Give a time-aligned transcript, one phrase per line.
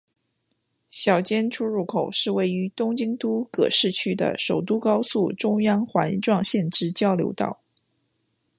[0.89, 7.61] 小菅出入口是位于东京都葛饰区的首都高速中央环状线之交流道。